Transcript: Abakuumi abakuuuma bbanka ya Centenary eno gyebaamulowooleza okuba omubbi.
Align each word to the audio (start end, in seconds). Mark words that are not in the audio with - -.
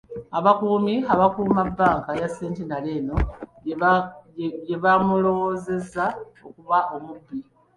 Abakuumi 0.37 0.95
abakuuuma 1.13 1.61
bbanka 1.69 2.11
ya 2.21 2.27
Centenary 2.37 2.91
eno 2.99 3.17
gyebaamulowooleza 4.67 6.05
okuba 6.47 6.77
omubbi. 6.95 7.37